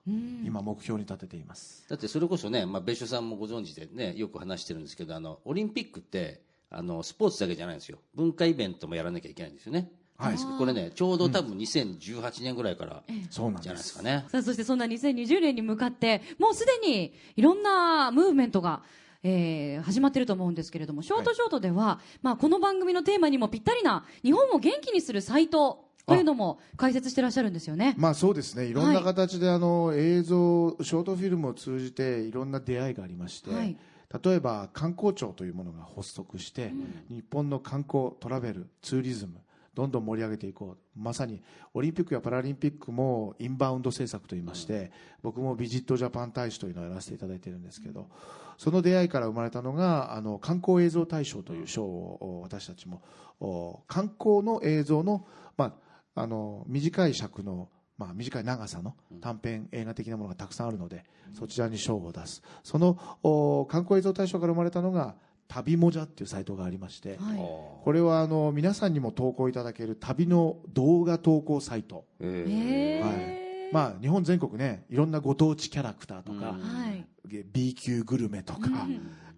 [0.45, 1.85] 今目標に立てています。
[1.89, 7.99] だってそれこそね、まあ、別所さんもご存知でねよく話してるんですけどあのオリンピックってあのスポーツだけじゃないんですよ。
[8.15, 9.91] 文化イベントもやらなきゃいけないんですよね、
[10.29, 10.59] はい。
[10.59, 13.63] これねちょうど多分2018年ぐらいからそうなん。
[13.63, 18.83] じゃでないですすかね、さあ、そしてそんな2020年に向かって、もうすでにいろんなムーブメントが、
[19.23, 27.95] えー始まってると思うんですけれども、ショートショートでは、まあ、この番組のテーマにもぴったりな、日本を元気にするサイトというのも解説してらっしゃるんですよね。
[27.97, 28.67] まあそうですね。
[28.67, 33.77] いろんな形であの映像ショートフィルムを通じていろんな出会いがありまして、はい。
[34.23, 36.73] 例えば観光庁というものが発足して、
[37.09, 39.41] 日本の観光トラベルツーリズム
[39.75, 40.99] どんどん盛り上げていこう。
[40.99, 48.09] まさにオリンピックやパラリンピックもインバウンド政策といいまして、僕もビジットジャパン大使というのをやらせていただいているんですけど、
[48.57, 53.03] その出会いから生まれたのがあの観光映像大賞という賞をお私たちも
[53.41, 55.77] お観光の映像の,、ま
[56.15, 62.43] あ、あの短い尺のまあ、短い長さの短編映画的なものがたくさんあるので、そちらに賞を出す。
[62.65, 65.15] そのお観光映像大賞から生まれたのが
[65.49, 67.37] 旅もじゃっていうサイトがありまして、はい。
[67.37, 73.07] これはあの皆さんにも投稿いただける旅の動画投稿サイト、えー。
[73.07, 73.45] はい。
[73.73, 76.57] まあ、日本全国ねいろんなご当地キャラクターとか、は
[76.91, 77.07] い。
[77.53, 78.87] B 級グルメとか、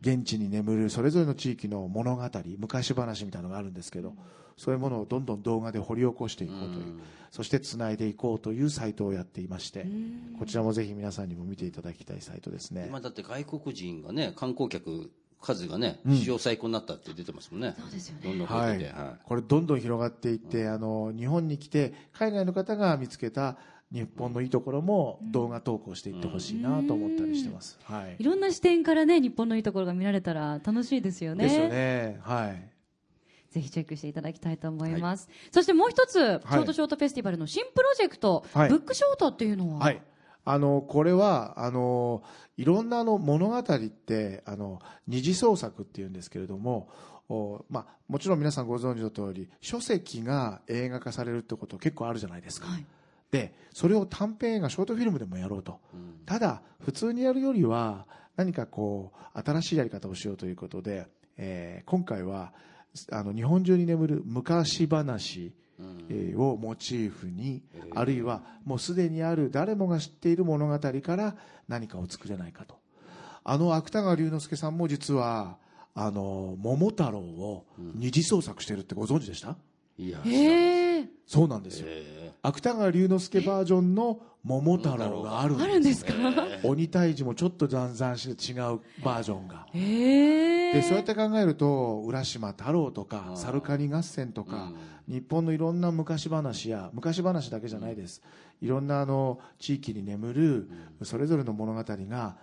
[0.01, 2.23] 現地に眠るそれぞれの地域の物語
[2.59, 4.15] 昔話みたいなのがあるんですけど、
[4.57, 9.87] そういうものをどんどん動画で掘り起こしていこうという、そしてつないでいこうというサイトをやっていまして、
[10.39, 12.87] こちらもぜひ皆さんにも見ていただきたいサイトですね。
[12.89, 15.11] 今だって外国人がね観光客
[15.47, 17.75] 数がね、史上最高になったって出てますもんね。
[17.79, 18.21] そうですよね。
[18.25, 18.91] どんどん増はいえてて。
[18.91, 23.57] はこれどんどん広がっていって、あの日本に来て海外の方が見つけた
[23.93, 28.17] 日本のいいところも動画投稿していってほしいなと思ったりしてます、はい。
[28.19, 31.45] いろんな視点からね日本のいいところが見られたら楽しいですよね。
[31.45, 32.19] ですよね。
[32.23, 32.71] はい。
[33.51, 38.69] ぜひチェックしていただきたいと思います、そしてもう一つ、ショートショートフェスティバルの新プロジェクト、はい。
[38.69, 40.03] ブックショートっていうのは、はい。
[40.47, 42.23] あの、これは、あの、
[42.57, 46.89] いろんなあの物語って、あの、二次創作っていうんですけれども、
[47.29, 52.69] おまあ、もちろん皆さんご存知の通り、書籍が映画化されるってこと結構あるじゃないですか。
[52.69, 52.87] はい
[53.33, 55.81] で、それを短編映画、ショートフィルムでもやろうと。
[56.27, 58.07] ただ、普通にやるよりは、
[58.37, 62.53] 何かこう、新しいやり方をしようということで、えー今回は、
[63.11, 65.66] あの、日本中に眠る昔話、えー
[66.37, 67.63] をモチーフに、
[67.95, 71.37] あるいはもうすでにある誰もが知っている物語から
[71.69, 72.77] 何かを作れないかと。
[73.45, 75.59] あの芥川龍之介さんも実は、
[75.95, 79.57] あの、桃太郎を二次創作してるってご存知でした？
[79.99, 80.09] い。
[80.09, 81.89] いや、へえそうなんですよ。
[82.43, 85.65] 芥川龍之介バージョンの桃太郎があるんです。
[85.65, 86.13] あるんですか、
[86.63, 89.67] 鬼退治もちょっと残々して違うバージョンが。
[89.73, 94.73] でそうやって考えると浦島太郎とか猿カニ合戦とか、
[95.09, 98.23] 日本のいろんな昔話や昔話だけじゃないです、
[98.61, 100.71] いろんなあの地域に眠る
[101.03, 102.37] それぞれの物語が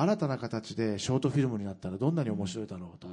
[0.00, 3.08] 新たな形でショートフィルムになったらどんなに面白いだろうと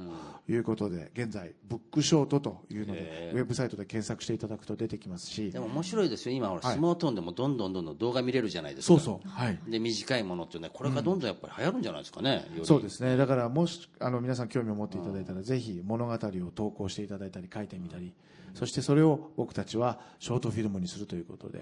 [0.50, 5.50] いうことで現在ブックショートというのでウェブサイトで検索していただくと出てきますし。
[5.50, 6.34] でも面白いですよ。
[6.34, 8.94] 今、スマートフォンでもどんどんどんどん動画見れるじゃないですか。
[8.94, 9.28] そうそう。
[9.28, 9.58] はい。
[9.68, 12.34] で、短いものっていうのは、これからどんどんやっぱり流行るんじゃないですかね。
[12.34, 12.66] より。
[12.66, 13.16] そうですね。
[13.16, 16.18] だからもしあの皆さん興味を持っていただいたらぜひ物語を
[16.54, 18.12] 投稿していただいたり書いてみたり
[18.54, 21.60] そしてそれを僕たちはショートフィルムにするということで、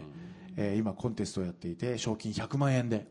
[0.57, 3.07] えー今コンテストをやっていて賞金100万円で、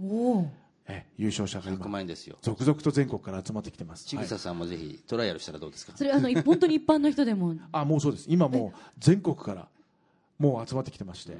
[0.88, 2.38] えー優勝者が100今万円ですよ。
[2.42, 5.94] 続々と全国から集まってきてます、ちぐささんもぜひトライアルしたらどうですか？
[5.96, 7.56] それあのい 本当に一般の人でも。
[7.72, 8.26] あもうそうです。
[8.30, 9.68] 今もう全国から
[10.40, 11.38] もう集まってきてまして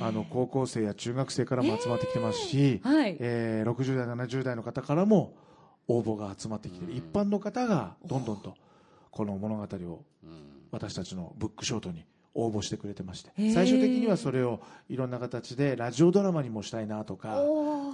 [0.00, 3.16] あの高校生や中学生からも集まってきてますし、はい。
[3.18, 5.34] えー60代70代の方からも
[5.88, 8.54] 応募が集まってきてる一般の方がどんどんと
[9.10, 10.04] この物語を
[10.70, 12.04] 私たちのブックショートに
[12.36, 13.30] 応募してくれてまして。
[13.52, 17.42] 最終的にはそれをいろんな形でラジオドラマにもしたいなとか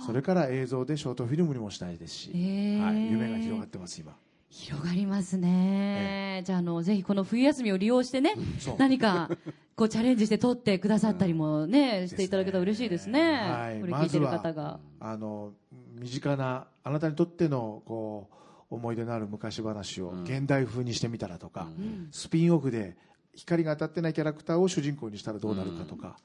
[0.07, 2.15] それから映像でショートフィルムにもしたいです。
[2.15, 4.17] し、はい、夢が広がってます今。
[4.51, 8.35] 広がりますね、じゃああのぜひこの冬休みを利用してね、
[8.77, 9.31] 何か
[9.75, 13.81] こうチャレンジして撮ってくださったりもね、していただけたら嬉しいですね、はい。
[13.81, 15.53] これ聞いてるまずは方が、あの
[15.99, 18.29] 身近なあなたにとってのこ
[18.71, 21.69] う思い出のある昔話を現代風にしてみたらとか、
[22.11, 22.99] スピンオフで
[23.35, 26.17] 光が当たってないキャラクターを主人公にしたらどうなるかとか、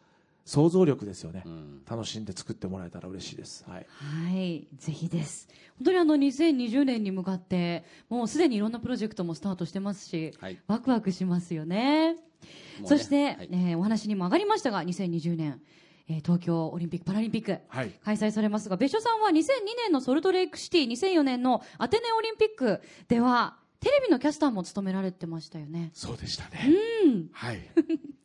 [0.48, 1.44] 想像力ですよね、
[1.90, 5.50] 楽しんで作ってもらえたら嬉しいです、はい、はい、ぜひです。
[5.78, 10.58] 本当にあの2020年に向かって、もうすでにいろんなプロジェクトもスタートしてますし、はい。
[10.68, 12.14] ワクワクしますよね。
[12.14, 12.20] ね
[12.86, 13.50] そして、はい。
[13.52, 15.62] えーお話にも上がりましたが、2020年、
[16.08, 17.92] えー東京オリンピック・パラリンピック、はい。
[18.06, 19.34] 開催されますが、別所さんは2002
[19.84, 25.92] 年のソルトレイクシティ、2004年のアテネオリンピックでは、テレビのキャスターも務められてましたよね。
[25.94, 26.60] そうでしたね、
[27.32, 27.62] はい、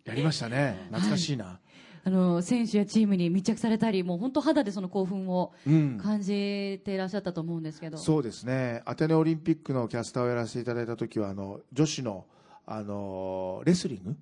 [0.04, 0.76] やりましたね。
[0.90, 1.60] 懐かしいな、
[2.02, 5.98] あの、選手やチームに密着されたり、もう本当肌でその興奮をうん。
[5.98, 7.96] 感じていらっしゃったと思うんですけど。
[7.96, 8.82] そうですね。
[8.86, 12.26] アテネオリンピックのキャスターをやらせていただいた時はあの女子の
[12.66, 14.16] あのレスリング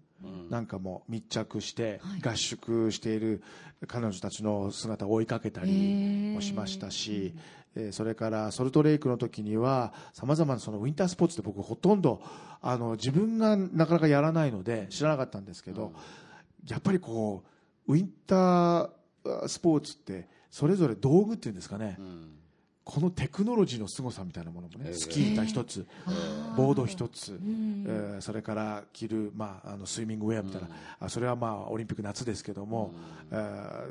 [0.50, 3.42] なんかも密着して合宿している
[3.86, 7.59] 彼女たちの姿を追いかけたりもしましたし、えー
[7.92, 12.20] それからソルトレイクの時にはさまざまなそのウィンタースポーツって僕ほとんど
[12.60, 15.92] あの自分がなかなかやらないので知らなかったんですけど、
[16.68, 17.44] やっぱりこ
[17.86, 21.96] うウィンタースポーツってそれぞれ道具っていうんですかね、
[22.84, 25.86] このテクノロジーの凄さみたいなものもね、スキー板一つ、
[26.56, 32.92] ボード一つ、えーそれから着る、まあ、あのスイミングウェアみたいな、あそれはまあオリンピック夏ですけども、
[33.30, 33.90] えー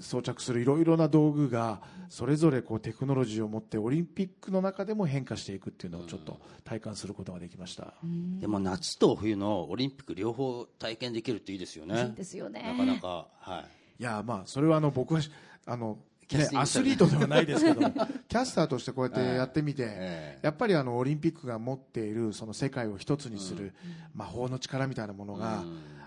[0.00, 7.94] 装着するいろいろな道具がそれぞれこうテクノロジーを持ってオリンピックの中でも変化していくっていうのをちょっと体感することができました。
[8.40, 12.02] でも夏と冬のオリンピック両方体験できるっていいですよね。
[12.02, 13.60] いいですよねなかなか、は
[13.98, 14.02] い。
[14.02, 15.20] いやまあそれはあの僕は
[15.66, 15.98] あの、
[16.38, 17.90] ねキャスティング、アスリートではないですけども。
[18.28, 23.72] キャスターとしてこうやってやってみて、えやっぱりあのオリンピックが持っているその世界を一つにする
[24.14, 25.64] 魔法の力みたいなものが、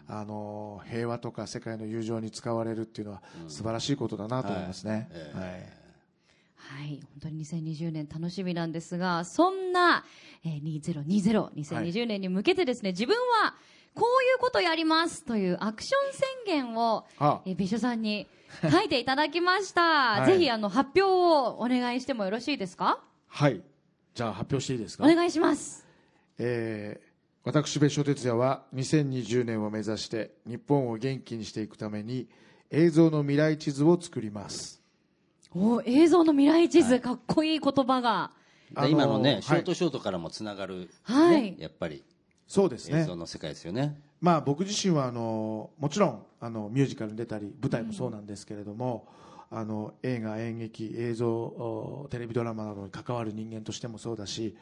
[0.08, 5.10] あの平和とか世界の友情に使われるっていうのは素晴らしいことだなと思いますね。
[5.34, 5.86] はい。
[6.58, 10.04] はい、本当に2020年楽しみなんですが、そんな、
[10.44, 13.56] えー、2020、2020年に向けてですね、自分は
[13.96, 17.42] こういうことやりますというアクション宣言を、あ。
[17.46, 18.28] えー、別所さんに
[18.72, 19.82] 書いていただきました。
[20.22, 20.34] はい。
[20.34, 23.02] ぜひあの発表をお願いしてもよろしいですか？
[23.28, 23.62] はい。
[24.14, 25.04] じゃあ発表していいですか？
[25.04, 25.86] お願いします。
[26.38, 27.16] えー
[27.48, 32.28] 私別所哲也は2020年を目指して日本を元気にしていくために
[32.72, 34.82] 映像の未来地図を作ります。
[35.54, 38.32] お映像の未来地図、かっこいい言葉が。
[38.74, 39.44] あの今のね、はい。
[39.44, 41.52] ショートショートからもつながる、はい。
[41.52, 42.04] ねやっぱり
[42.48, 44.00] そうですね映像の世界ですよね。
[44.22, 49.08] まあ、僕自身はあのもちろんあのミュージカルに出たり舞台もそうなんですけれども、
[49.52, 54.56] あの映画、演劇、映像おテレビドラマなどに関わる人間としてもそうだし、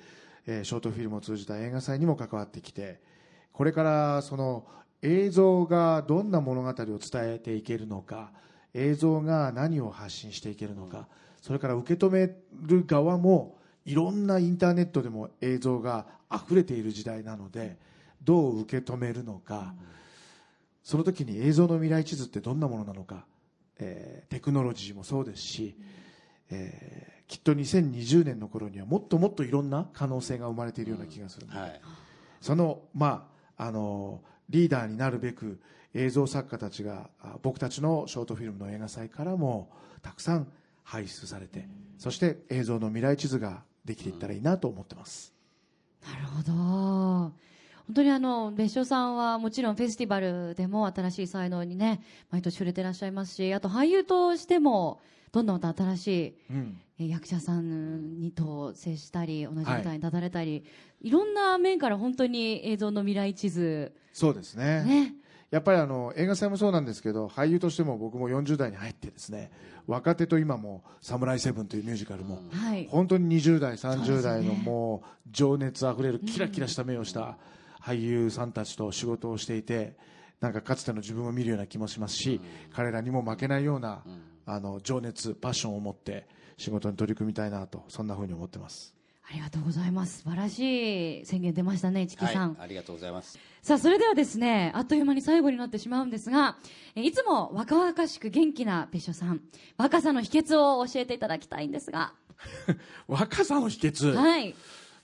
[0.46, 3.00] えーショートフィルムを通じた映画祭にも関わってきて
[3.54, 4.65] これからその
[5.02, 8.32] 映像がどんな物語を伝えていけるのか
[8.74, 11.08] 映像が何を発信していけるのか
[11.41, 17.78] それから受け止める側もいろんなインターネットでも映像が溢れている時代なので
[18.24, 19.74] どう受け止めるのか、
[20.84, 23.26] その時に映像の未来地図ってどんなものなのか、
[23.80, 25.76] えーテクノロジーもそうですし、
[26.50, 31.82] えーきっと2020年の頃にはもっともっといろんな可能性が生まれているような気がするので、はい。
[32.41, 35.60] その、まあ、あのリーダーになるべく
[35.96, 40.48] 映像作家たちがあ僕たちのショートフィルムの映画祭からもたくさん
[40.84, 41.67] 輩出されて、
[41.98, 45.34] そして映像の未来地図ができていったらいいなと思ってます。
[46.06, 46.54] なるほど。
[47.86, 55.02] 本当にあの別所さんはもちろんフェスティバルでも新しい才能にね毎年触れてらっしゃいますしあと俳優としても
[55.34, 56.38] どんどんまた新し
[57.00, 60.63] い役者さんにと接したり同じ舞台に立たれたり、
[61.02, 63.93] い、ろんな面から本当に映像の未来地図。
[64.13, 64.84] そうですね。
[64.84, 65.15] ね
[65.53, 69.51] やっぱりあの映画祭もそうなんですけど俳優としても僕も40代に入ってですね
[69.85, 72.87] 若手と今も「サムライセブン」というミュージカルも、はい。
[72.89, 77.37] 本当に20代30代のもう情熱あふれるキラキラした目をした
[77.79, 79.95] 俳優さんたちと仕事をしていて
[80.41, 82.41] なんかかつての自分を見るような気もしますし、
[82.73, 84.03] 彼らにも負けないような、
[84.45, 88.95] あの情熱パッションを持って仕事に取り組みたいなとそんなふうに思ってます。
[89.29, 90.23] ありがとうございます。
[90.23, 92.57] 素晴らしい宣言出ましたね市木はいさん、。
[92.59, 93.39] ありがとうございます。
[93.63, 96.58] さあそれではですねあっという間に最後になってしまうんですが
[96.95, 99.39] えーいつも若々しく元気な別所さん
[99.78, 102.13] 若さの秘訣を教えていただきたいんですが。
[103.08, 104.49] 若さの秘訣、はい。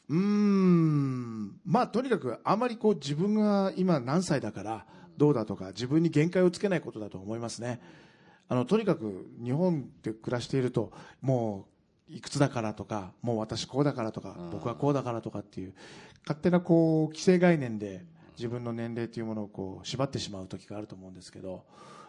[0.10, 1.58] うーん。
[1.66, 7.80] まあとにかくあまりこう自分が今何歳だからどうだとか自分に限界をつけないことだと思いますね。
[8.50, 10.92] あのとにかく日本で暮らしていると
[11.22, 11.68] も
[12.10, 15.74] ういくつだからとかもう私こうだからとか僕はこうだからとかっていう
[16.26, 18.06] 勝手なこう既成概念で
[18.40, 21.66] 自分の年齢というものをこう縛ってしまう時があると思うんですけど、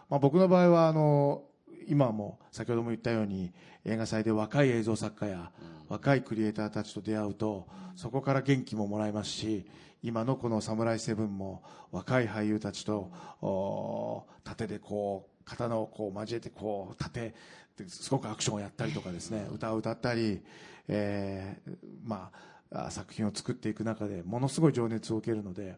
[0.09, 1.43] まあ、僕の場合はあの
[1.89, 3.51] 今も先ほども言ったように
[3.83, 5.51] 映画祭で若い映像作家や
[5.89, 7.67] 若いクリエイターたちと出会うと
[7.97, 9.65] そこから元気ももらえますし
[10.03, 17.35] 今のこの「サムライセブン」も若い俳優たちとお盾でこう刀をこう交えてこう盾
[17.75, 20.41] ですごくアクションをやったりとかですね歌を歌ったり、
[20.87, 25.77] えーまああ作品を作っていく中でものすごい情熱を受けるので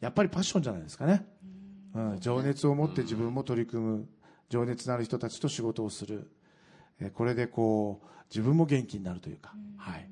[0.00, 1.26] やっぱりパッションじゃないですかね、
[1.94, 4.08] うん、情熱を持って自分も取り組む。
[4.48, 6.30] 情熱のある人たちと仕事をする。
[6.98, 10.08] えーこれでこう自分も元気になるというか、はい、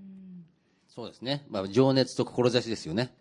[0.89, 1.45] そうですね。
[1.51, 3.15] まあ、情熱と志ですよね。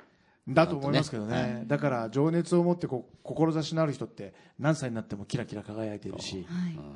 [0.47, 6.47] だと思いますけどね、はだから情熱を持ってこう志のある人って何歳になってもキラキラ輝いているし、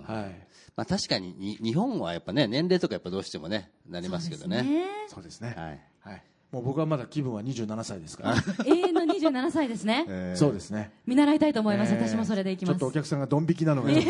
[0.07, 0.21] はい。
[0.21, 4.65] はい、まあ、確かにに日本はやっぱね、年齢とかやっぱどうしてもね、なりますけどね。
[5.10, 5.81] そうですね、はい。
[5.99, 8.35] はい、もう僕はまだ気分は27歳ですから、
[8.65, 10.05] 永遠の27歳ですね。
[10.07, 10.37] えー。
[10.37, 10.91] そうですね。
[11.05, 12.07] 見習いたいと思います、えー。
[12.07, 14.09] 私もそれでいきちょっますとお客さんがドン引きなのがちょっと、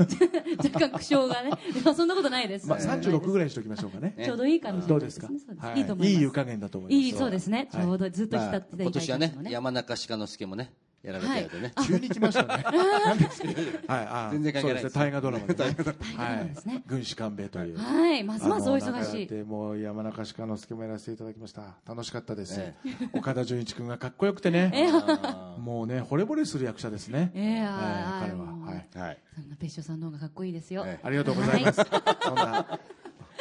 [0.62, 1.50] 若干苦笑がね。
[1.74, 4.14] でもそんなことないです、まあ、36ぐらいにしておきましょうかね。
[4.24, 5.78] ちょうどいいかもしれないどうですか、ねそうですはい。
[5.78, 6.16] いいと思います。
[6.16, 7.04] いい湯加減だと思います。
[7.04, 11.72] いいそうですね、はいちょうどずっと浸まあっていただいた今年はね山中鹿之助もね、やられてるんでね。
[11.86, 12.64] 急に来ましたね。
[13.06, 13.54] なんですけど
[13.88, 15.06] はい、あ全然関係ないですそうですね。
[15.06, 15.54] 大河ドラマでね。
[15.58, 16.82] 大河ドラマですねはい。
[16.86, 17.78] 軍師官兵衛という。
[17.78, 21.62] はいますますお忙しいでもう山中鹿之助もやらせていただきました。
[21.86, 22.74] 楽しかったですえ。
[23.14, 24.72] 岡田准一君がかっこよくてね。
[25.22, 27.30] あもうね、惚れ惚れする役者ですね。
[27.34, 27.66] ええ
[28.20, 28.44] 彼は。
[28.66, 28.86] はい。
[28.92, 29.18] ーはい。
[29.34, 31.80] そんな別所さんの方がかっこいいですよ、えありがとうございます。
[32.22, 32.78] そんな、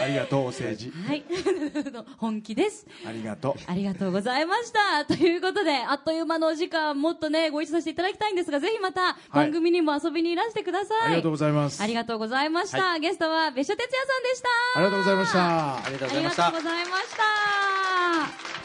[0.02, 0.92] ありがとう、お政治。
[0.92, 1.24] はい
[2.18, 3.62] 本気ですありがとう。
[3.68, 5.06] ありがとうございました。
[5.06, 11.08] ということで、あっという間のお時間、もっとね、ご一緒させていただきたいんですが、ぜひまた番組にも遊びにいらしてください。
[11.08, 11.82] ありがとうございます。
[11.82, 12.98] ありがとうございました。
[13.00, 14.48] ゲストは別所哲也さんでした。
[14.76, 15.76] ありがとうございました。
[15.78, 16.70] ありがとうあございましたりがとうご。
[16.70, 18.60] ざいました。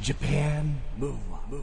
[0.00, 1.56] Japan Move Up,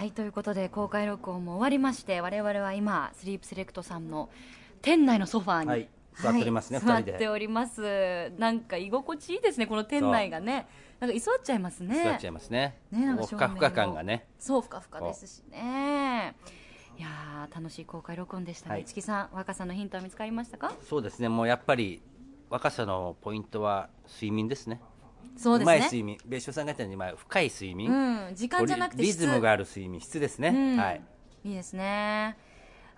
[0.00, 4.30] はい、ということで、公開録音も終わりまして、我々は今、スリープセレクトさんの
[4.80, 8.32] 店内のソファーに、ははいい座っておりますね、はい、座っております。
[8.38, 10.66] なんか居心地いいですねこの店内がね。
[11.00, 12.02] なんか居座っちゃいますね。
[12.02, 12.78] 座っちゃいますね。
[12.90, 14.26] ねなんかふかふか感がね。
[14.38, 16.34] そうふかふかですしね。
[16.96, 18.84] いやー楽しい公開録音でしたね、はい。
[18.86, 20.72] 市木さん若さのヒントは見つかりましたか？
[20.80, 21.28] そうですね。
[21.28, 22.00] もうやっぱり
[22.48, 24.80] 若さのポイントは睡眠ですね
[25.36, 25.78] そうですね。
[25.78, 26.18] まい睡眠。
[26.26, 28.34] 別所さんが言ったようにまあ深い睡眠、うん。
[28.34, 30.00] 時間じゃなくてリズムがある睡眠。
[30.00, 30.76] 質ですね、うん。
[30.76, 31.02] はい。
[31.44, 32.36] いいですね。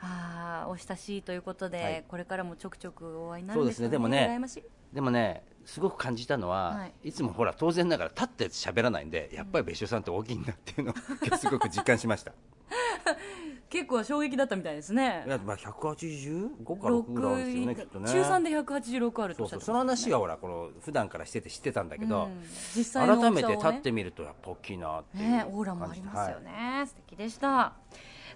[0.01, 2.05] あーお親しいということで、はい。
[2.09, 3.91] これからもちょくちょくお会いになるんですかね。
[3.97, 4.29] そうですね。
[4.29, 7.09] でもねでもねすごく感じたのは、はい。
[7.09, 10.95] い、つもほら当然ながら立って喋らないんでやっぱり別所さんって大きいんだっていうのを
[11.25, 12.33] 今日すごく実感しました
[13.73, 15.25] 結構衝撃だったみたいですね。
[15.27, 18.12] いやまあ185か6ぐらいあるんですよねきっとね。
[18.12, 22.43] 中3で186あるとそうそうその話はほらこの普段からしてて知ってたんだけど、うん。
[22.77, 23.16] 実際ね。
[23.16, 26.45] 改めて立ってみるとやっぱ大きいなっていうね感じ、オーラもありますよはい。
[26.45, 27.73] ね、素敵でした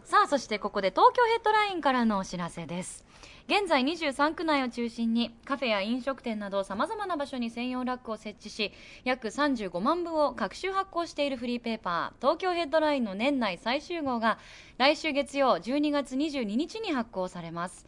[0.07, 3.05] さあそしてここで東京ヘッドラインからのお知らせです。
[3.49, 14.39] 現在23区内を中心にカフェや飲食店などさまざまな場所に専用ラックを設置し約35万部を各種発行しているフリーペーパー東京ヘッドラインの年内最終号が
[14.79, 17.85] 来週月曜12月22日に発行されます。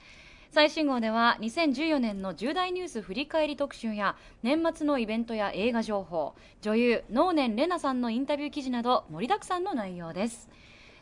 [0.50, 10.48] 最新号では2014年の重大ニュース振り返り特集や年末のイベントや映画情報女優能年玲奈さんのインタビュー記事など盛りだくさんの内容です。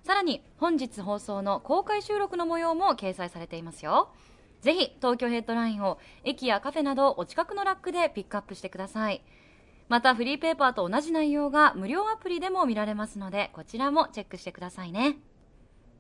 [0.07, 4.11] さらに本日放送の公開収録の模様も掲載されていますよ。
[4.61, 9.25] ぜひ東京ヘッドラインを駅やカフェなどお近くのラックでピックアップしてください。
[9.89, 15.17] またフリーペーパーと同じ内容が無料アプリでも見られますのでこちらもチェックしてくださいね。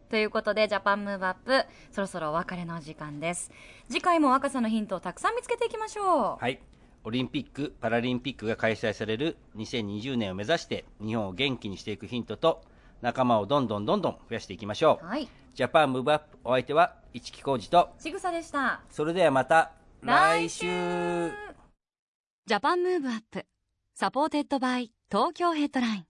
[0.09, 3.51] ということでジャパンムーブアップそろそろお別れの時間です。
[3.89, 6.41] 次回も若さのヒントをたくさん見つけていきましょう。
[6.41, 6.61] はい。
[7.03, 12.63] オリンピック・パラリンピックが開催される2020年を目指して日本を元気にしていくヒントと
[13.03, 15.29] 仲間をどんどんどんどん増やしていきましょう、はい。
[15.55, 17.91] ジャパンムーブアップお相手は市木浩二と。
[17.99, 18.81] ちぐさでした。
[18.91, 19.73] それではまた
[20.03, 20.67] 来週。
[22.47, 23.47] ジャパンムーブアップ
[23.95, 26.07] supported by 東京ヘッドライン。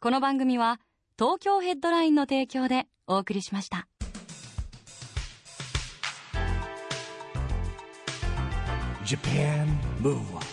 [0.00, 0.80] この番組は
[1.18, 3.88] 東京ヘッドラインの提供でお送りしました。
[9.04, 9.66] Japan
[10.02, 10.45] Move Up